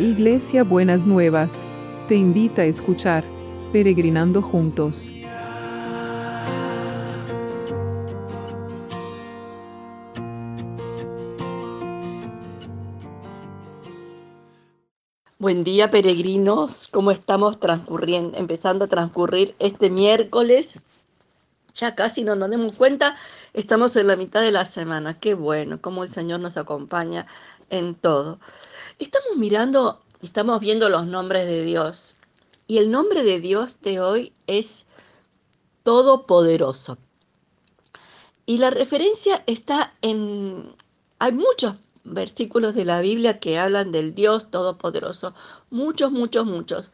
Iglesia 0.00 0.64
Buenas 0.64 1.04
Nuevas, 1.04 1.62
te 2.08 2.14
invita 2.14 2.62
a 2.62 2.64
escuchar 2.64 3.22
Peregrinando 3.70 4.40
Juntos. 4.40 5.10
Buen 15.38 15.64
día 15.64 15.90
peregrinos, 15.90 16.88
¿cómo 16.88 17.10
estamos 17.10 17.60
transcurriendo, 17.60 18.38
empezando 18.38 18.86
a 18.86 18.88
transcurrir 18.88 19.54
este 19.58 19.90
miércoles? 19.90 20.80
Ya 21.74 21.94
casi 21.94 22.24
no 22.24 22.36
nos 22.36 22.48
demos 22.48 22.72
cuenta, 22.72 23.14
estamos 23.52 23.94
en 23.96 24.06
la 24.06 24.16
mitad 24.16 24.40
de 24.40 24.50
la 24.50 24.64
semana. 24.64 25.20
Qué 25.20 25.34
bueno, 25.34 25.78
cómo 25.82 26.04
el 26.04 26.08
Señor 26.08 26.40
nos 26.40 26.56
acompaña 26.56 27.26
en 27.68 27.94
todo. 27.94 28.40
Estamos 29.00 29.38
mirando, 29.38 29.98
estamos 30.20 30.60
viendo 30.60 30.90
los 30.90 31.06
nombres 31.06 31.46
de 31.46 31.64
Dios. 31.64 32.18
Y 32.66 32.76
el 32.76 32.90
nombre 32.90 33.22
de 33.22 33.40
Dios 33.40 33.80
de 33.80 33.98
hoy 33.98 34.34
es 34.46 34.84
Todopoderoso. 35.84 36.98
Y 38.44 38.58
la 38.58 38.68
referencia 38.68 39.42
está 39.46 39.94
en... 40.02 40.76
Hay 41.18 41.32
muchos 41.32 41.84
versículos 42.04 42.74
de 42.74 42.84
la 42.84 43.00
Biblia 43.00 43.40
que 43.40 43.58
hablan 43.58 43.90
del 43.90 44.14
Dios 44.14 44.50
Todopoderoso. 44.50 45.32
Muchos, 45.70 46.12
muchos, 46.12 46.44
muchos. 46.44 46.90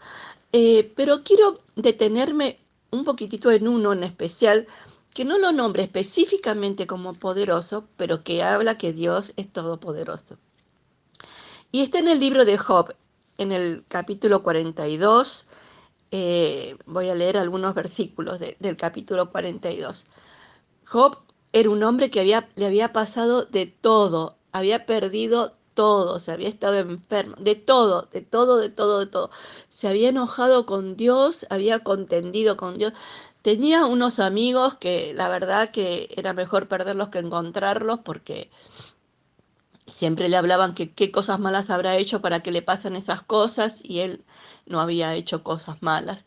Eh, 0.52 0.92
pero 0.94 1.18
quiero 1.24 1.54
detenerme 1.74 2.56
un 2.92 3.04
poquitito 3.04 3.50
en 3.50 3.66
uno 3.66 3.92
en 3.92 4.04
especial 4.04 4.68
que 5.12 5.24
no 5.24 5.38
lo 5.38 5.50
nombre 5.50 5.82
específicamente 5.82 6.86
como 6.86 7.14
poderoso, 7.14 7.88
pero 7.96 8.22
que 8.22 8.44
habla 8.44 8.78
que 8.78 8.92
Dios 8.92 9.32
es 9.36 9.52
todopoderoso. 9.52 10.38
Y 11.72 11.82
está 11.82 11.98
en 11.98 12.08
el 12.08 12.20
libro 12.20 12.44
de 12.44 12.58
Job, 12.58 12.94
en 13.38 13.52
el 13.52 13.84
capítulo 13.88 14.42
42. 14.42 15.46
Eh, 16.10 16.76
voy 16.86 17.08
a 17.08 17.14
leer 17.14 17.36
algunos 17.36 17.74
versículos 17.74 18.38
del 18.40 18.76
capítulo 18.76 19.30
42. 19.30 20.06
Job 20.86 21.16
era 21.52 21.70
un 21.70 21.82
hombre 21.82 22.10
que 22.10 22.24
le 22.24 22.66
había 22.66 22.92
pasado 22.92 23.44
de 23.44 23.66
todo, 23.66 24.36
había 24.52 24.86
perdido 24.86 25.52
todo, 25.74 26.20
se 26.20 26.32
había 26.32 26.48
estado 26.48 26.76
enfermo, 26.76 27.36
de 27.38 27.54
todo, 27.54 28.08
de 28.12 28.22
todo, 28.22 28.56
de 28.58 28.70
todo, 28.70 29.00
de 29.00 29.06
todo. 29.06 29.30
Se 29.68 29.88
había 29.88 30.08
enojado 30.08 30.66
con 30.66 30.96
Dios, 30.96 31.46
había 31.50 31.80
contendido 31.80 32.56
con 32.56 32.78
Dios. 32.78 32.92
Tenía 33.42 33.86
unos 33.86 34.18
amigos 34.18 34.76
que 34.76 35.12
la 35.14 35.28
verdad 35.28 35.70
que 35.70 36.08
era 36.16 36.32
mejor 36.32 36.68
perderlos 36.68 37.08
que 37.10 37.18
encontrarlos 37.18 38.00
porque 38.00 38.50
siempre 39.86 40.28
le 40.28 40.36
hablaban 40.36 40.74
que 40.74 40.92
qué 40.92 41.10
cosas 41.10 41.40
malas 41.40 41.70
habrá 41.70 41.96
hecho 41.96 42.20
para 42.20 42.40
que 42.42 42.50
le 42.52 42.62
pasen 42.62 42.96
esas 42.96 43.22
cosas 43.22 43.80
y 43.82 44.00
él 44.00 44.24
no 44.66 44.80
había 44.80 45.14
hecho 45.14 45.42
cosas 45.42 45.82
malas. 45.82 46.24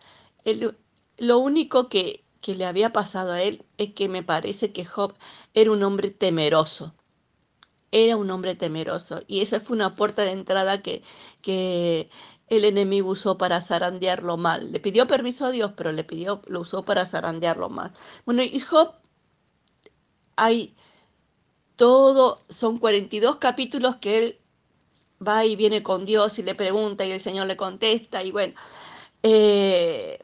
lo 1.17 1.37
único 1.39 1.89
que, 1.89 2.23
que 2.41 2.55
le 2.55 2.65
había 2.65 2.93
pasado 2.93 3.33
a 3.33 3.41
él 3.41 3.65
es 3.77 3.93
que 3.93 4.09
me 4.09 4.23
parece 4.23 4.71
que 4.71 4.85
Job 4.85 5.13
era 5.53 5.71
un 5.71 5.83
hombre 5.83 6.11
temeroso. 6.11 6.95
Era 7.91 8.17
un 8.17 8.29
hombre 8.31 8.55
temeroso 8.55 9.21
y 9.27 9.41
esa 9.41 9.59
fue 9.59 9.75
una 9.75 9.89
puerta 9.89 10.23
de 10.23 10.31
entrada 10.31 10.81
que, 10.81 11.01
que 11.41 12.09
el 12.47 12.65
enemigo 12.65 13.11
usó 13.11 13.37
para 13.37 13.61
zarandearlo 13.61 14.37
mal. 14.37 14.71
Le 14.71 14.79
pidió 14.79 15.07
permiso 15.07 15.45
a 15.45 15.51
Dios, 15.51 15.73
pero 15.75 15.91
le 15.91 16.03
pidió, 16.03 16.41
lo 16.47 16.61
usó 16.61 16.83
para 16.83 17.05
zarandearlo 17.05 17.69
mal. 17.69 17.93
Bueno, 18.25 18.43
y 18.43 18.59
Job 18.59 18.93
hay 20.35 20.75
todo, 21.79 22.37
son 22.49 22.77
42 22.77 23.37
capítulos 23.37 23.95
que 23.95 24.17
él 24.17 24.39
va 25.25 25.45
y 25.45 25.55
viene 25.55 25.81
con 25.81 26.03
Dios 26.03 26.37
y 26.37 26.43
le 26.43 26.53
pregunta 26.53 27.05
y 27.05 27.11
el 27.13 27.21
Señor 27.21 27.47
le 27.47 27.55
contesta 27.55 28.21
y 28.21 28.31
bueno, 28.31 28.53
eh, 29.23 30.19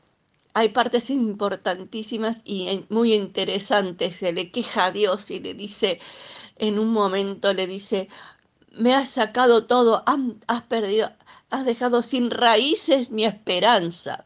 hay 0.53 0.69
partes 0.69 1.09
importantísimas 1.09 2.41
y 2.43 2.85
muy 2.89 3.13
interesantes. 3.13 4.17
Se 4.17 4.33
le 4.33 4.51
queja 4.51 4.87
a 4.87 4.91
Dios 4.91 5.31
y 5.31 5.39
le 5.39 5.53
dice, 5.53 6.01
en 6.57 6.77
un 6.77 6.91
momento 6.91 7.53
le 7.53 7.67
dice, 7.67 8.09
me 8.71 8.93
has 8.93 9.07
sacado 9.07 9.65
todo, 9.65 10.03
has 10.47 10.61
perdido, 10.63 11.09
has 11.51 11.63
dejado 11.63 12.03
sin 12.03 12.31
raíces 12.31 13.11
mi 13.11 13.23
esperanza. 13.23 14.25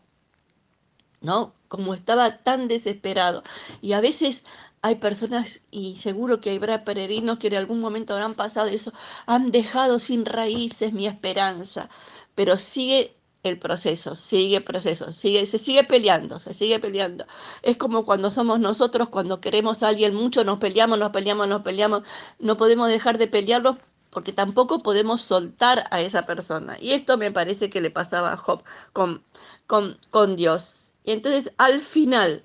¿No? 1.21 1.53
Como 1.67 1.93
estaba 1.93 2.39
tan 2.39 2.67
desesperado. 2.67 3.43
Y 3.83 3.93
a 3.93 4.01
veces 4.01 4.45
hay 4.81 4.95
personas, 4.95 5.61
y 5.71 5.97
seguro 5.97 6.39
que 6.39 6.55
habrá 6.55 6.83
peregrinos 6.83 7.39
que 7.39 7.47
en 7.47 7.55
algún 7.55 7.79
momento 7.79 8.13
habrán 8.13 8.33
pasado 8.35 8.67
eso, 8.67 8.93
han 9.25 9.51
dejado 9.51 9.99
sin 9.99 10.25
raíces 10.25 10.93
mi 10.93 11.07
esperanza, 11.07 11.89
pero 12.35 12.57
sigue 12.57 13.15
el 13.43 13.57
proceso, 13.57 14.15
sigue 14.15 14.57
el 14.57 14.63
proceso, 14.63 15.13
sigue, 15.13 15.45
se 15.45 15.57
sigue 15.57 15.83
peleando, 15.83 16.39
se 16.39 16.53
sigue 16.53 16.79
peleando. 16.79 17.25
Es 17.61 17.77
como 17.77 18.05
cuando 18.05 18.31
somos 18.31 18.59
nosotros, 18.59 19.09
cuando 19.09 19.39
queremos 19.39 19.83
a 19.83 19.89
alguien 19.89 20.13
mucho, 20.13 20.43
nos 20.43 20.59
peleamos, 20.59 20.99
nos 20.99 21.11
peleamos, 21.11 21.47
nos 21.47 21.61
peleamos, 21.61 22.03
no 22.39 22.57
podemos 22.57 22.89
dejar 22.89 23.17
de 23.17 23.27
pelearlo 23.27 23.77
porque 24.09 24.33
tampoco 24.33 24.79
podemos 24.79 25.21
soltar 25.21 25.79
a 25.91 26.01
esa 26.01 26.25
persona. 26.25 26.77
Y 26.79 26.91
esto 26.91 27.17
me 27.17 27.31
parece 27.31 27.69
que 27.69 27.81
le 27.81 27.91
pasaba 27.91 28.33
a 28.33 28.37
Job 28.37 28.63
con, 28.93 29.23
con, 29.67 29.97
con 30.09 30.35
Dios. 30.35 30.91
Y 31.03 31.11
entonces 31.11 31.53
al 31.57 31.81
final 31.81 32.41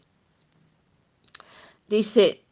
Dice, 1.88 2.44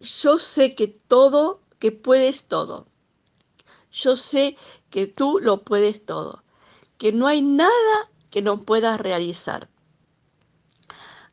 yo 0.00 0.38
sé 0.38 0.74
que 0.74 0.88
todo, 0.88 1.60
que 1.78 1.92
puedes 1.92 2.48
todo. 2.48 2.86
Yo 3.92 4.16
sé 4.16 4.56
que 4.90 5.06
tú 5.06 5.38
lo 5.40 5.60
puedes 5.60 6.04
todo. 6.06 6.42
Que 6.96 7.12
no 7.12 7.26
hay 7.26 7.42
nada 7.42 8.10
que 8.30 8.40
no 8.40 8.62
puedas 8.62 9.00
realizar. 9.00 9.68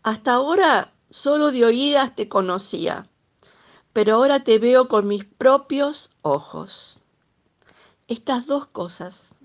Hasta 0.04 0.34
ahora 0.34 0.94
solo 1.10 1.52
de 1.52 1.66
oídas 1.66 2.16
te 2.16 2.28
conocía, 2.28 3.10
pero 3.94 4.16
ahora 4.16 4.44
te 4.44 4.60
veo 4.60 4.88
con 4.88 5.08
mis 5.08 5.24
propios 5.24 6.12
ojos. 6.22 7.00
Estas 8.08 8.46
dos 8.46 8.66
cosas. 8.66 9.36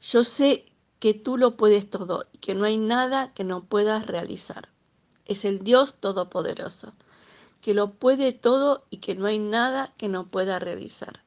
Yo 0.00 0.24
sé 0.24 0.66
que 0.98 1.14
tú 1.14 1.36
lo 1.36 1.56
puedes 1.56 1.88
todo 1.88 2.24
y 2.32 2.38
que 2.38 2.54
no 2.54 2.64
hay 2.64 2.76
nada 2.76 3.32
que 3.34 3.44
no 3.44 3.64
puedas 3.64 4.06
realizar 4.06 4.73
es 5.26 5.44
el 5.44 5.60
Dios 5.60 5.94
Todopoderoso, 5.94 6.92
que 7.62 7.74
lo 7.74 7.92
puede 7.92 8.32
todo 8.32 8.84
y 8.90 8.98
que 8.98 9.14
no 9.14 9.26
hay 9.26 9.38
nada 9.38 9.92
que 9.96 10.08
no 10.08 10.26
pueda 10.26 10.58
realizar. 10.58 11.22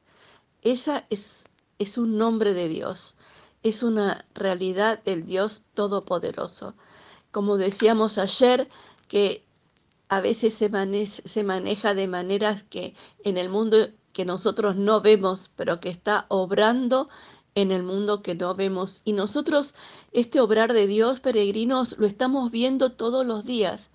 Esa 0.62 1.06
es, 1.10 1.48
es 1.78 1.98
un 1.98 2.16
nombre 2.18 2.54
de 2.54 2.68
Dios, 2.68 3.16
es 3.62 3.82
una 3.82 4.26
realidad 4.34 5.02
del 5.02 5.26
Dios 5.26 5.62
Todopoderoso. 5.74 6.74
Como 7.30 7.56
decíamos 7.56 8.18
ayer, 8.18 8.68
que 9.08 9.42
a 10.08 10.20
veces 10.20 10.54
se, 10.54 10.70
se 11.06 11.44
maneja 11.44 11.94
de 11.94 12.08
maneras 12.08 12.62
que 12.62 12.94
en 13.24 13.36
el 13.36 13.48
mundo 13.48 13.76
que 14.12 14.24
nosotros 14.24 14.76
no 14.76 15.00
vemos, 15.00 15.50
pero 15.54 15.80
que 15.80 15.90
está 15.90 16.26
obrando 16.28 17.08
en 17.60 17.72
el 17.72 17.82
mundo 17.82 18.22
que 18.22 18.36
no 18.36 18.54
vemos. 18.54 19.00
Y 19.04 19.12
nosotros 19.12 19.74
este 20.12 20.40
obrar 20.40 20.72
de 20.72 20.86
Dios, 20.86 21.18
peregrinos, 21.18 21.96
lo 21.98 22.06
estamos 22.06 22.52
viendo 22.52 22.92
todos 22.92 23.26
los 23.26 23.44
días. 23.44 23.90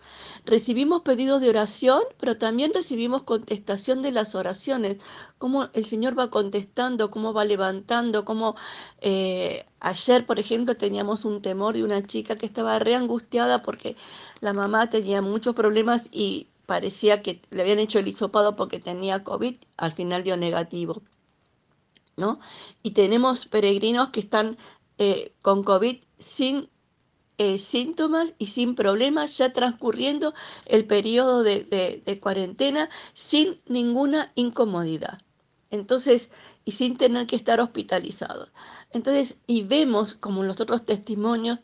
Recibimos 0.45 1.01
pedidos 1.01 1.41
de 1.41 1.49
oración, 1.49 2.01
pero 2.19 2.35
también 2.35 2.71
recibimos 2.73 3.23
contestación 3.23 4.01
de 4.01 4.11
las 4.11 4.35
oraciones. 4.35 4.97
Cómo 5.37 5.69
el 5.73 5.85
Señor 5.85 6.17
va 6.19 6.29
contestando, 6.29 7.09
cómo 7.09 7.31
va 7.33 7.45
levantando, 7.45 8.25
cómo 8.25 8.53
eh, 8.99 9.65
ayer, 9.79 10.25
por 10.25 10.39
ejemplo, 10.39 10.75
teníamos 10.75 11.23
un 11.23 11.41
temor 11.41 11.73
de 11.73 11.83
una 11.83 12.05
chica 12.05 12.35
que 12.37 12.45
estaba 12.45 12.79
reangustiada 12.79 13.61
porque 13.61 13.95
la 14.41 14.51
mamá 14.51 14.89
tenía 14.89 15.21
muchos 15.21 15.55
problemas 15.55 16.09
y 16.11 16.47
parecía 16.65 17.21
que 17.21 17.39
le 17.49 17.61
habían 17.61 17.79
hecho 17.79 17.99
el 17.99 18.07
hisopado 18.09 18.57
porque 18.57 18.79
tenía 18.79 19.23
COVID, 19.23 19.55
al 19.77 19.93
final 19.93 20.23
dio 20.23 20.35
negativo. 20.35 21.01
¿No? 22.17 22.39
Y 22.83 22.91
tenemos 22.91 23.45
peregrinos 23.45 24.09
que 24.09 24.19
están 24.21 24.57
eh, 24.97 25.33
con 25.41 25.63
COVID 25.63 25.97
sin 26.17 26.69
eh, 27.37 27.57
síntomas 27.57 28.35
y 28.37 28.47
sin 28.47 28.75
problemas, 28.75 29.37
ya 29.37 29.51
transcurriendo 29.51 30.33
el 30.67 30.85
periodo 30.85 31.43
de 31.43 32.19
cuarentena 32.21 32.89
sin 33.13 33.61
ninguna 33.67 34.31
incomodidad. 34.35 35.19
Entonces, 35.73 36.29
y 36.65 36.71
sin 36.73 36.97
tener 36.97 37.25
que 37.25 37.35
estar 37.35 37.59
hospitalizados. 37.59 38.51
Entonces, 38.91 39.37
y 39.47 39.63
vemos 39.63 40.13
como 40.13 40.41
en 40.41 40.47
los 40.47 40.59
otros 40.59 40.83
testimonios, 40.83 41.59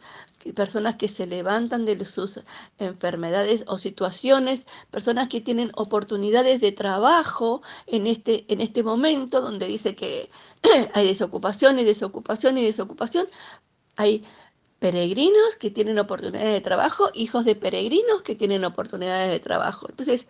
personas 0.55 0.95
que 0.95 1.07
se 1.07 1.27
levantan 1.27 1.85
de 1.85 2.03
sus 2.05 2.39
enfermedades 2.79 3.65
o 3.67 3.77
situaciones, 3.77 4.65
personas 4.89 5.29
que 5.29 5.41
tienen 5.41 5.71
oportunidades 5.75 6.59
de 6.59 6.71
trabajo 6.71 7.61
en 7.85 8.07
este, 8.07 8.45
en 8.51 8.61
este 8.61 8.81
momento, 8.81 9.41
donde 9.41 9.67
dice 9.67 9.95
que 9.95 10.29
hay 10.93 11.07
desocupación 11.07 11.77
y 11.77 11.83
desocupación 11.83 12.57
y 12.57 12.65
desocupación. 12.65 13.27
Hay 13.95 14.25
peregrinos 14.79 15.55
que 15.59 15.69
tienen 15.69 15.99
oportunidades 15.99 16.53
de 16.53 16.61
trabajo, 16.61 17.09
hijos 17.13 17.45
de 17.45 17.55
peregrinos 17.55 18.23
que 18.23 18.33
tienen 18.33 18.65
oportunidades 18.65 19.29
de 19.29 19.39
trabajo. 19.39 19.87
Entonces, 19.87 20.27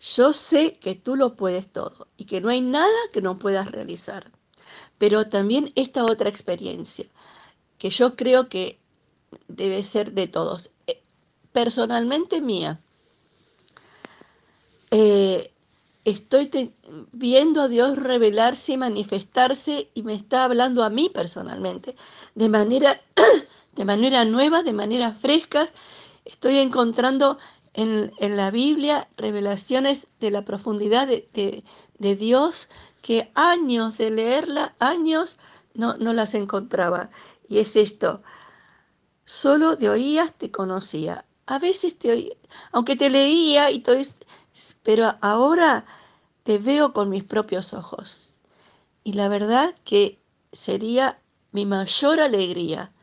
yo 0.00 0.32
sé 0.32 0.78
que 0.78 0.94
tú 0.94 1.16
lo 1.16 1.32
puedes 1.32 1.70
todo 1.72 2.08
y 2.16 2.24
que 2.26 2.40
no 2.40 2.48
hay 2.50 2.60
nada 2.60 2.94
que 3.12 3.22
no 3.22 3.38
puedas 3.38 3.70
realizar. 3.70 4.30
pero 4.98 5.28
también 5.28 5.72
esta 5.74 6.04
otra 6.04 6.28
experiencia, 6.28 7.06
que 7.78 7.90
yo 7.90 8.16
creo 8.16 8.48
que 8.48 8.78
debe 9.48 9.82
ser 9.84 10.12
de 10.12 10.28
todos. 10.28 10.70
Eh, 10.86 11.02
personalmente 11.52 12.40
mía, 12.40 12.80
eh, 14.90 15.52
estoy 16.04 16.70
viendo 17.12 17.62
a 17.62 17.68
Dios 17.68 17.96
revelarse 17.96 18.72
y 18.72 18.76
manifestarse 18.76 19.88
y 19.94 20.02
me 20.02 20.14
está 20.14 20.44
hablando 20.44 20.84
a 20.84 20.90
mí 20.90 21.10
personalmente 21.12 21.96
de 22.34 22.48
manera, 22.48 23.00
de 23.74 23.84
manera 23.84 24.24
nueva, 24.24 24.62
de 24.62 24.72
manera 24.72 25.12
fresca. 25.12 25.68
Estoy 26.24 26.58
encontrando 26.58 27.38
en, 27.74 28.12
la 28.36 28.50
Biblia 28.50 29.08
revelaciones 29.16 30.06
de 30.20 30.30
la 30.30 30.44
profundidad 30.44 31.06
de, 31.06 31.62
Dios 31.98 32.68
que 33.02 33.30
años 33.34 33.98
de 33.98 34.10
leerla, 34.10 34.74
años 34.78 35.38
no, 35.74 35.94
no 35.96 36.12
las 36.12 36.34
encontraba. 36.34 37.10
Y 37.48 37.58
es 37.58 37.76
esto, 37.76 38.22
solo 39.24 39.76
de 39.76 39.90
oías 39.90 40.32
te 40.34 40.50
conocía. 40.50 41.24
A 41.46 41.58
veces 41.58 41.98
te 41.98 42.12
oía, 42.12 42.34
aunque 42.72 42.96
te 42.96 43.10
leía 43.10 43.70
y 43.70 43.80
todo, 43.80 43.96
pero 44.82 45.14
ahora 45.20 45.84
te 46.42 46.58
veo 46.58 46.92
con 46.92 47.10
mis 47.10 47.24
propios 47.24 47.74
ojos. 47.74 48.36
Y 49.02 49.14
la 49.14 49.28
verdad 49.28 49.74
que 49.84 50.18
sería 50.52 51.18
mi 51.52 51.66
mayor 51.66 52.20
alegría 52.20 52.93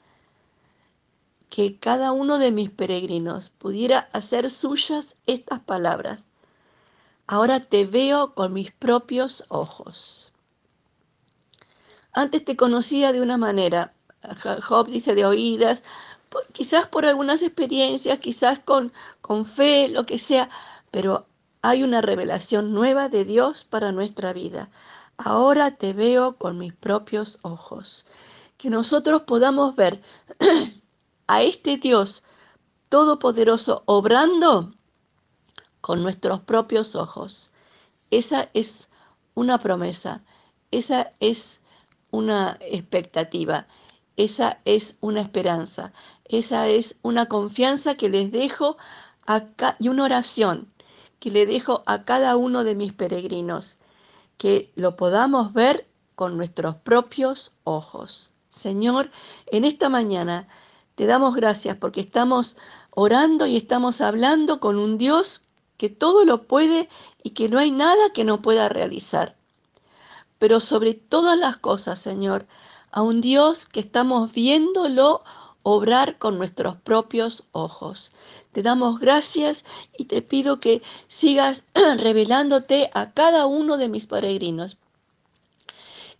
que 1.51 1.77
cada 1.77 2.13
uno 2.13 2.39
de 2.39 2.53
mis 2.53 2.69
peregrinos 2.69 3.49
pudiera 3.49 4.07
hacer 4.13 4.49
suyas 4.49 5.17
estas 5.27 5.59
palabras. 5.59 6.23
Ahora 7.27 7.59
te 7.59 7.85
veo 7.85 8.33
con 8.33 8.53
mis 8.53 8.71
propios 8.71 9.43
ojos. 9.49 10.31
Antes 12.13 12.45
te 12.45 12.55
conocía 12.55 13.11
de 13.11 13.21
una 13.21 13.35
manera, 13.35 13.93
Job 14.61 14.87
dice 14.87 15.13
de 15.13 15.25
oídas, 15.25 15.83
quizás 16.53 16.87
por 16.87 17.05
algunas 17.05 17.41
experiencias, 17.41 18.19
quizás 18.19 18.59
con, 18.59 18.93
con 19.21 19.43
fe, 19.43 19.89
lo 19.89 20.05
que 20.05 20.19
sea, 20.19 20.49
pero 20.89 21.27
hay 21.61 21.83
una 21.83 22.01
revelación 22.01 22.73
nueva 22.73 23.09
de 23.09 23.25
Dios 23.25 23.65
para 23.65 23.91
nuestra 23.91 24.31
vida. 24.31 24.69
Ahora 25.17 25.71
te 25.71 25.91
veo 25.91 26.37
con 26.37 26.57
mis 26.57 26.73
propios 26.73 27.39
ojos. 27.43 28.05
Que 28.57 28.69
nosotros 28.69 29.23
podamos 29.23 29.75
ver 29.75 29.99
a 31.31 31.43
este 31.43 31.77
Dios 31.77 32.23
todopoderoso 32.89 33.83
obrando 33.85 34.73
con 35.79 36.03
nuestros 36.03 36.41
propios 36.41 36.93
ojos. 36.93 37.51
Esa 38.09 38.49
es 38.53 38.89
una 39.33 39.57
promesa, 39.57 40.25
esa 40.71 41.13
es 41.21 41.61
una 42.11 42.57
expectativa, 42.59 43.65
esa 44.17 44.59
es 44.65 44.97
una 44.99 45.21
esperanza, 45.21 45.93
esa 46.25 46.67
es 46.67 46.99
una 47.01 47.27
confianza 47.27 47.95
que 47.95 48.09
les 48.09 48.29
dejo 48.33 48.75
y 49.79 49.87
una 49.87 50.03
oración 50.03 50.69
que 51.19 51.31
le 51.31 51.45
dejo 51.45 51.83
a 51.85 52.03
cada 52.03 52.35
uno 52.35 52.65
de 52.65 52.75
mis 52.75 52.91
peregrinos, 52.91 53.77
que 54.37 54.69
lo 54.75 54.97
podamos 54.97 55.53
ver 55.53 55.87
con 56.15 56.35
nuestros 56.35 56.75
propios 56.75 57.53
ojos. 57.63 58.33
Señor, 58.49 59.09
en 59.47 59.63
esta 59.63 59.87
mañana 59.87 60.49
te 61.01 61.07
damos 61.07 61.33
gracias 61.33 61.77
porque 61.77 61.99
estamos 61.99 62.57
orando 62.91 63.47
y 63.47 63.57
estamos 63.57 64.01
hablando 64.01 64.59
con 64.59 64.77
un 64.77 64.99
Dios 64.99 65.41
que 65.77 65.89
todo 65.89 66.25
lo 66.25 66.43
puede 66.43 66.89
y 67.23 67.31
que 67.31 67.49
no 67.49 67.57
hay 67.57 67.71
nada 67.71 68.11
que 68.13 68.23
no 68.23 68.43
pueda 68.43 68.69
realizar. 68.69 69.35
Pero 70.37 70.59
sobre 70.59 70.93
todas 70.93 71.39
las 71.39 71.57
cosas, 71.57 71.97
Señor, 71.97 72.45
a 72.91 73.01
un 73.01 73.19
Dios 73.19 73.65
que 73.65 73.79
estamos 73.79 74.31
viéndolo 74.31 75.23
obrar 75.63 76.19
con 76.19 76.37
nuestros 76.37 76.75
propios 76.75 77.45
ojos. 77.51 78.11
Te 78.51 78.61
damos 78.61 78.99
gracias 78.99 79.65
y 79.97 80.05
te 80.05 80.21
pido 80.21 80.59
que 80.59 80.83
sigas 81.07 81.65
revelándote 81.97 82.91
a 82.93 83.11
cada 83.11 83.47
uno 83.47 83.77
de 83.77 83.89
mis 83.89 84.05
peregrinos 84.05 84.77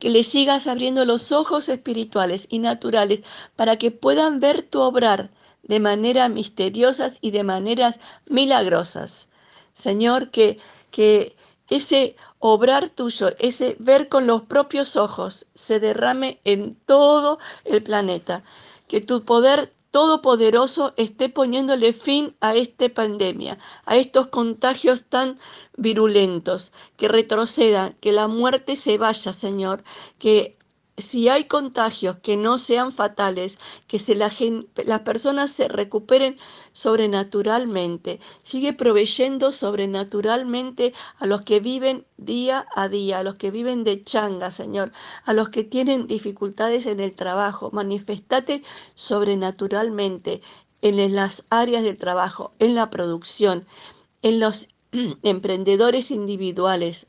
que 0.01 0.09
le 0.09 0.23
sigas 0.23 0.65
abriendo 0.65 1.05
los 1.05 1.31
ojos 1.31 1.69
espirituales 1.69 2.47
y 2.49 2.57
naturales 2.57 3.19
para 3.55 3.77
que 3.77 3.91
puedan 3.91 4.39
ver 4.39 4.63
tu 4.63 4.81
obrar 4.81 5.29
de 5.61 5.79
manera 5.79 6.27
misteriosas 6.27 7.19
y 7.21 7.29
de 7.29 7.43
maneras 7.43 7.99
milagrosas. 8.31 9.27
Señor, 9.73 10.31
que, 10.31 10.57
que 10.89 11.35
ese 11.69 12.15
obrar 12.39 12.89
tuyo, 12.89 13.29
ese 13.37 13.75
ver 13.77 14.09
con 14.09 14.25
los 14.25 14.41
propios 14.41 14.95
ojos, 14.95 15.45
se 15.53 15.79
derrame 15.79 16.39
en 16.45 16.73
todo 16.73 17.37
el 17.63 17.83
planeta. 17.83 18.43
Que 18.87 19.01
tu 19.01 19.23
poder 19.23 19.71
Todopoderoso 19.91 20.93
esté 20.95 21.27
poniéndole 21.27 21.91
fin 21.91 22.35
a 22.39 22.55
esta 22.55 22.87
pandemia, 22.89 23.59
a 23.85 23.97
estos 23.97 24.27
contagios 24.27 25.03
tan 25.03 25.35
virulentos, 25.75 26.71
que 26.97 27.09
retrocedan, 27.09 27.93
que 28.01 28.13
la 28.13 28.27
muerte 28.27 28.75
se 28.77 28.97
vaya, 28.97 29.33
Señor, 29.33 29.83
que 30.17 30.57
si 31.01 31.29
hay 31.29 31.45
contagios 31.45 32.17
que 32.17 32.37
no 32.37 32.57
sean 32.57 32.91
fatales, 32.91 33.57
que 33.87 33.99
se 33.99 34.15
la 34.15 34.31
las 34.85 34.99
personas 35.01 35.51
se 35.51 35.67
recuperen 35.67 36.37
sobrenaturalmente. 36.73 38.19
Sigue 38.43 38.73
proveyendo 38.73 39.51
sobrenaturalmente 39.51 40.93
a 41.19 41.25
los 41.25 41.41
que 41.41 41.59
viven 41.59 42.05
día 42.17 42.67
a 42.75 42.87
día, 42.87 43.19
a 43.19 43.23
los 43.23 43.35
que 43.35 43.51
viven 43.51 43.83
de 43.83 44.01
changa, 44.03 44.51
Señor, 44.51 44.91
a 45.25 45.33
los 45.33 45.49
que 45.49 45.63
tienen 45.63 46.07
dificultades 46.07 46.85
en 46.85 46.99
el 46.99 47.15
trabajo. 47.15 47.69
Manifestate 47.71 48.63
sobrenaturalmente 48.95 50.41
en 50.81 51.15
las 51.15 51.45
áreas 51.49 51.83
del 51.83 51.97
trabajo, 51.97 52.51
en 52.59 52.75
la 52.75 52.89
producción, 52.89 53.65
en 54.21 54.39
los 54.39 54.67
emprendedores 55.23 56.11
individuales, 56.11 57.07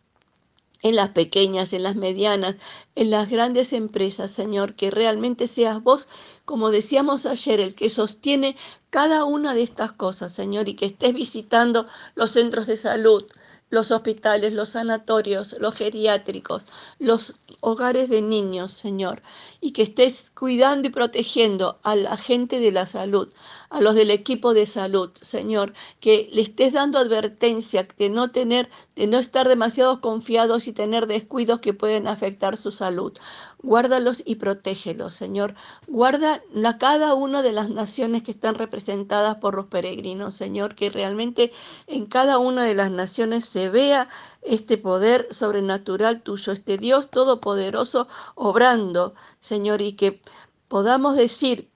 en 0.82 0.96
las 0.96 1.10
pequeñas, 1.10 1.72
en 1.72 1.84
las 1.84 1.96
medianas, 1.96 2.56
en 2.94 3.10
las 3.10 3.30
grandes 3.30 3.72
empresas, 3.72 4.30
Señor, 4.30 4.74
que 4.74 4.90
realmente 4.90 5.46
seas 5.48 5.82
vos, 5.82 6.08
como 6.44 6.70
decíamos 6.70 7.26
ayer, 7.26 7.60
el 7.60 7.74
que 7.74 7.88
sostiene 7.88 8.56
cada 8.90 9.24
una 9.24 9.54
de 9.54 9.62
estas 9.62 9.92
cosas, 9.92 10.32
Señor, 10.32 10.68
y 10.68 10.74
que 10.74 10.86
estés 10.86 11.14
visitando 11.14 11.86
los 12.14 12.32
centros 12.32 12.66
de 12.66 12.76
salud, 12.76 13.24
los 13.72 13.90
hospitales, 13.90 14.52
los 14.52 14.70
sanatorios, 14.70 15.56
los 15.58 15.74
geriátricos, 15.74 16.64
los 16.98 17.34
hogares 17.62 18.10
de 18.10 18.20
niños, 18.20 18.70
Señor, 18.70 19.22
y 19.62 19.72
que 19.72 19.82
estés 19.82 20.30
cuidando 20.30 20.88
y 20.88 20.90
protegiendo 20.90 21.80
a 21.82 21.96
la 21.96 22.18
gente 22.18 22.60
de 22.60 22.70
la 22.70 22.84
salud, 22.84 23.32
a 23.72 23.80
los 23.80 23.94
del 23.94 24.10
equipo 24.10 24.52
de 24.52 24.66
salud, 24.66 25.10
Señor, 25.14 25.72
que 25.98 26.28
le 26.30 26.42
estés 26.42 26.74
dando 26.74 26.98
advertencia 26.98 27.88
de 27.96 28.10
no 28.10 28.30
tener, 28.30 28.68
de 28.96 29.06
no 29.06 29.18
estar 29.18 29.48
demasiado 29.48 29.98
confiados 30.02 30.68
y 30.68 30.74
tener 30.74 31.06
descuidos 31.06 31.60
que 31.60 31.72
pueden 31.72 32.06
afectar 32.06 32.58
su 32.58 32.70
salud. 32.70 33.14
Guárdalos 33.62 34.22
y 34.26 34.34
protégelos, 34.34 35.14
Señor. 35.14 35.54
Guarda 35.88 36.42
a 36.64 36.78
cada 36.78 37.14
una 37.14 37.40
de 37.40 37.52
las 37.52 37.70
naciones 37.70 38.22
que 38.22 38.32
están 38.32 38.56
representadas 38.56 39.36
por 39.36 39.54
los 39.54 39.66
peregrinos, 39.66 40.34
Señor, 40.34 40.74
que 40.74 40.90
realmente 40.90 41.50
en 41.86 42.04
cada 42.04 42.36
una 42.38 42.64
de 42.64 42.74
las 42.74 42.90
naciones 42.90 43.46
se 43.46 43.70
vea 43.70 44.06
este 44.42 44.76
poder 44.76 45.28
sobrenatural 45.30 46.20
tuyo, 46.20 46.52
este 46.52 46.76
Dios 46.76 47.10
todopoderoso 47.10 48.06
obrando, 48.34 49.14
Señor, 49.40 49.80
y 49.80 49.94
que 49.94 50.20
podamos 50.68 51.16
decir 51.16 51.71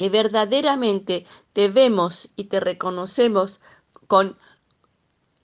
que 0.00 0.08
verdaderamente 0.08 1.26
te 1.52 1.68
vemos 1.68 2.30
y 2.34 2.44
te 2.44 2.58
reconocemos 2.58 3.60
con, 4.06 4.38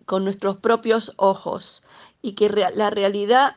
con 0.07 0.25
nuestros 0.25 0.57
propios 0.57 1.13
ojos 1.17 1.83
y 2.23 2.33
que 2.33 2.49
la 2.49 2.89
realidad 2.89 3.57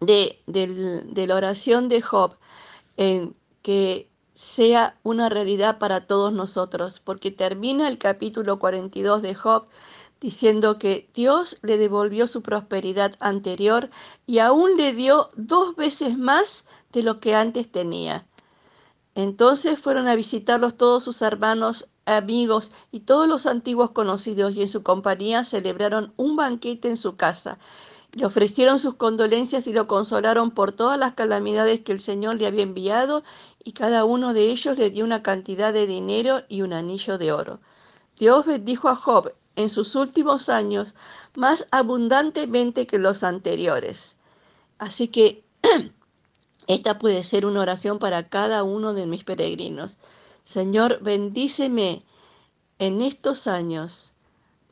de, 0.00 0.42
la 0.46 1.34
oración 1.34 1.88
de 1.88 2.02
Job, 2.02 2.36
que 3.62 4.10
sea 4.34 4.98
una 5.04 5.30
realidad 5.30 5.78
para 5.78 6.06
todos 6.06 6.34
nosotros, 6.34 7.00
porque 7.00 7.30
termina 7.30 7.88
el 7.88 7.96
capítulo 7.96 8.58
42 8.58 9.22
de 9.22 9.34
Job 9.34 9.68
diciendo 10.20 10.74
que 10.74 11.08
Dios 11.14 11.56
le 11.62 11.78
devolvió 11.78 12.28
su 12.28 12.42
prosperidad 12.42 13.14
anterior 13.20 13.88
y 14.26 14.40
aún 14.40 14.76
le 14.76 14.92
dio 14.92 15.30
dos 15.34 15.76
veces 15.76 16.18
más 16.18 16.66
de 16.92 17.02
lo 17.02 17.20
que 17.20 17.34
antes 17.34 17.72
tenía. 17.72 18.26
Entonces 19.14 19.78
fueron 19.78 20.08
a 20.08 20.14
visitarlos 20.14 20.76
todos 20.76 21.04
sus 21.04 21.20
hermanos, 21.22 21.88
amigos 22.06 22.72
y 22.90 23.00
todos 23.00 23.28
los 23.28 23.46
antiguos 23.46 23.90
conocidos 23.90 24.56
y 24.56 24.62
en 24.62 24.68
su 24.68 24.82
compañía 24.82 25.44
celebraron 25.44 26.12
un 26.16 26.36
banquete 26.36 26.88
en 26.88 26.96
su 26.96 27.16
casa. 27.16 27.58
Le 28.12 28.26
ofrecieron 28.26 28.78
sus 28.78 28.94
condolencias 28.94 29.66
y 29.66 29.72
lo 29.72 29.86
consolaron 29.86 30.50
por 30.50 30.72
todas 30.72 30.98
las 30.98 31.14
calamidades 31.14 31.82
que 31.82 31.92
el 31.92 32.00
Señor 32.00 32.36
le 32.36 32.46
había 32.46 32.62
enviado 32.62 33.22
y 33.62 33.72
cada 33.72 34.04
uno 34.04 34.34
de 34.34 34.50
ellos 34.50 34.76
le 34.76 34.90
dio 34.90 35.04
una 35.04 35.22
cantidad 35.22 35.72
de 35.72 35.86
dinero 35.86 36.42
y 36.48 36.62
un 36.62 36.72
anillo 36.72 37.16
de 37.18 37.32
oro. 37.32 37.60
Dios 38.18 38.44
bendijo 38.44 38.88
a 38.88 38.96
Job 38.96 39.32
en 39.56 39.68
sus 39.70 39.94
últimos 39.94 40.48
años 40.48 40.94
más 41.34 41.68
abundantemente 41.70 42.86
que 42.86 42.98
los 42.98 43.22
anteriores. 43.22 44.16
Así 44.78 45.08
que 45.08 45.44
esta 46.66 46.98
puede 46.98 47.24
ser 47.24 47.46
una 47.46 47.60
oración 47.60 47.98
para 47.98 48.28
cada 48.28 48.62
uno 48.62 48.94
de 48.94 49.06
mis 49.06 49.24
peregrinos. 49.24 49.98
Señor, 50.44 51.00
bendíceme 51.02 52.04
en 52.78 53.00
estos 53.00 53.46
años 53.46 54.12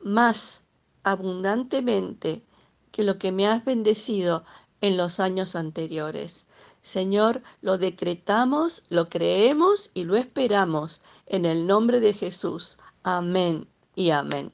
más 0.01 0.65
abundantemente 1.03 2.43
que 2.91 3.03
lo 3.03 3.17
que 3.17 3.31
me 3.31 3.47
has 3.47 3.63
bendecido 3.63 4.43
en 4.81 4.97
los 4.97 5.19
años 5.19 5.55
anteriores. 5.55 6.45
Señor, 6.81 7.41
lo 7.61 7.77
decretamos, 7.77 8.85
lo 8.89 9.05
creemos 9.07 9.91
y 9.93 10.03
lo 10.03 10.15
esperamos 10.15 11.01
en 11.27 11.45
el 11.45 11.67
nombre 11.67 11.99
de 11.99 12.13
Jesús. 12.13 12.79
Amén 13.03 13.67
y 13.95 14.09
amén. 14.09 14.51